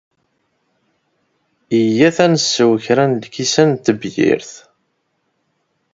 Iyyat 1.77 2.17
ad 2.25 2.29
nsew 2.33 2.71
kra 2.85 3.03
n 3.05 3.19
lkisan 3.23 3.69
n 3.77 3.81
tebyirt. 3.85 4.51